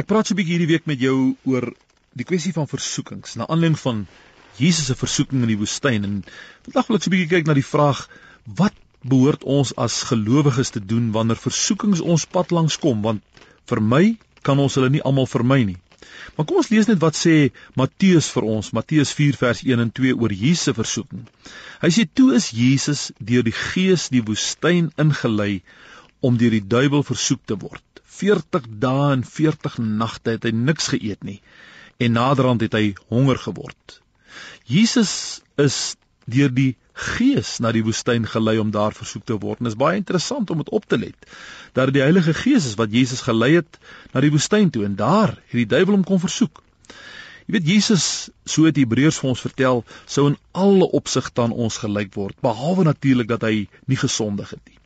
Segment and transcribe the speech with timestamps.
[0.00, 1.64] Ek praat so 'n bietjie hierdie week met jou oor
[2.16, 3.98] die kwessie van versoekings, na aanleiding van
[4.56, 6.14] Jesus se versoeking in die woestyn en
[6.68, 8.00] vandag wil ek so 'n bietjie kyk na die vraag
[8.60, 13.84] wat behoort ons as gelowiges te doen wanneer versoekings ons pad langs kom want vir
[13.92, 14.02] my
[14.48, 15.78] kan ons hulle nie almal vermy nie.
[16.36, 17.36] Maar kom ons lees net wat sê
[17.76, 21.28] Matteus vir ons, Matteus 4 vers 1 en 2 oor Jesus se versoeking.
[21.84, 25.60] Hy sê toe is Jesus deur die Gees die woestyn ingelei
[26.20, 27.91] om deur die duiwel versoek te word.
[28.18, 31.40] 40 dae en 40 nagte het hy niks geëet nie
[32.02, 33.98] en naderhand het hy honger geword.
[34.66, 35.94] Jesus is
[36.26, 39.62] deur die Gees na die woestyn gelei om daar versoek te word.
[39.62, 41.30] En dit is baie interessant om dit op te let
[41.72, 43.78] dat die Heilige Gees is wat Jesus gelei het
[44.12, 46.60] na die woestyn toe en daar het die duiwel hom kom versoek.
[47.46, 48.04] Jy weet Jesus,
[48.44, 52.84] so het Hebreërs vir ons vertel, sou in alle opsigte aan ons gelyk word, behalwe
[52.86, 54.78] natuurlik dat hy nie gesondig het nie.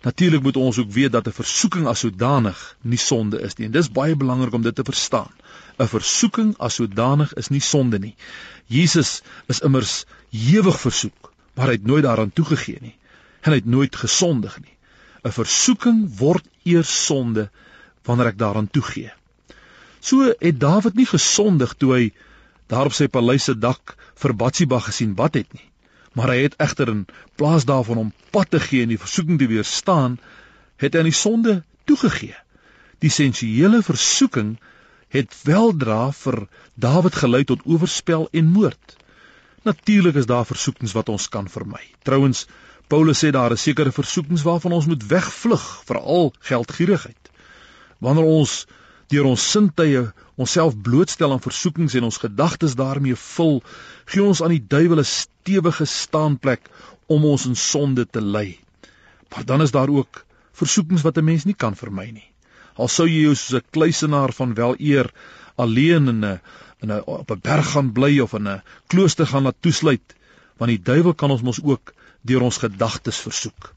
[0.00, 3.66] Natuurlik moet ons ook weet dat 'n versoeking as sodanig nie sonde is nie.
[3.66, 5.32] En dis baie belangrik om dit te verstaan.
[5.78, 8.14] 'n Versoeking as sodanig is nie sonde nie.
[8.66, 12.96] Jesus is immers ewig versoek, maar hy het nooit daaraan toegegee nie
[13.40, 14.76] en hy het nooit gesondig nie.
[15.24, 17.50] 'n Versoeking word eers sonde
[18.02, 19.12] wanneer ek daaraan toegee.
[20.00, 22.12] So het Dawid nie gesondig toe hy
[22.66, 25.69] daar op sy paleis se dak vir Batsheba gesien wat het nie
[26.18, 27.06] maar hy het egter in
[27.38, 30.18] plaas daarvan om pad te gee en die versoeking te weerstaan,
[30.80, 32.36] het hy aan die sonde toegegee.
[33.00, 34.56] Die sensuele versoeking
[35.10, 38.96] het weldra vir Dawid gelei tot oorspel en moord.
[39.66, 41.82] Natuurlik is daar versoekings wat ons kan vermy.
[42.02, 42.46] Trouwens,
[42.88, 47.30] Paulus sê daar is sekere versoekings waarvan ons moet wegvlug, veral geldgierigheid.
[48.00, 48.64] Wanneer ons
[49.10, 50.04] deur ons sintuie
[50.40, 53.60] onsself blootstel aan versoekings en ons gedagtes daarmee vul,
[54.06, 56.70] gee ons aan die duiwel 'n stewige staanplek
[57.06, 58.58] om ons in sonde te lei.
[59.30, 62.30] Maar dan is daar ook versoekings wat 'n mens nie kan vermy nie.
[62.76, 65.10] Al sou jy jou soos 'n kluisenaar van wel eer
[65.56, 66.40] alleen in 'n
[66.82, 70.14] in 'n op 'n berg gaan bly of in 'n klooster gaan laat toesluit,
[70.56, 71.92] want die duiwel kan ons mos ook
[72.22, 73.74] deur ons gedagtes versoek.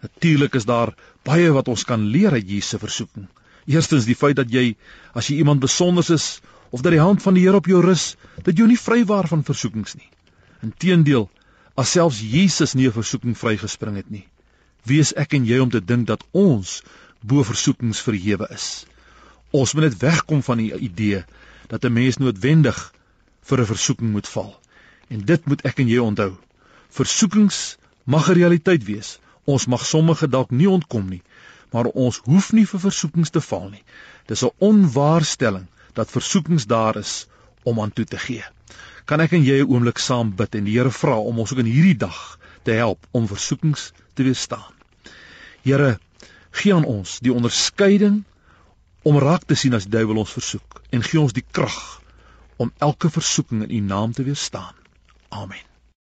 [0.00, 3.28] Natuurlik is daar baie wat ons kan leer uit Jesus se versoeking.
[3.66, 4.76] Eerstens die feit dat jy
[5.14, 6.26] as jy iemand besonders is
[6.70, 9.44] of dat die hand van die Here op jou rus, dat jy nie vrywaar van
[9.46, 10.08] versoekings nie.
[10.62, 11.28] Inteendeel,
[11.74, 14.26] as selfs Jesus nie 'n versoeking vrygespring het nie,
[14.84, 16.82] wie is ek en jy om te dink dat ons
[17.22, 18.86] bo versoekings verhewe is?
[19.52, 21.24] Ons moet net wegkom van die idee
[21.68, 22.92] dat 'n mens noodwendig
[23.42, 24.60] vir 'n versoeking moet val.
[25.08, 26.36] En dit moet ek en jy onthou.
[26.90, 29.18] Versoekings mag 'n realiteit wees.
[29.44, 31.22] Ons mag sommige dalk nie ontkom nie,
[31.72, 33.84] maar ons hoef nie vir versoekings te val nie.
[34.26, 37.26] Dis 'n onwaarstelling dat versoekings daar is
[37.62, 38.44] om aan toe te gee.
[39.04, 41.58] Kan ek en jy 'n oomblik saam bid en die Here vra om ons ook
[41.58, 44.72] in hierdie dag te help om versoekings te weerstaan.
[45.62, 45.98] Here,
[46.50, 48.24] gee aan ons die onderskeiding
[49.02, 52.02] om raak te sien as die duiwel ons versoek en gee ons die krag
[52.56, 54.74] om elke versoeking in U naam te weerstaan.
[55.28, 55.75] Amen.